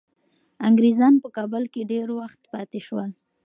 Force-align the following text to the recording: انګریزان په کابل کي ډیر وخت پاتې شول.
انګریزان 0.67 1.13
په 1.23 1.27
کابل 1.37 1.63
کي 1.73 1.81
ډیر 1.91 2.07
وخت 2.19 2.39
پاتې 2.53 2.79
شول. 2.87 3.09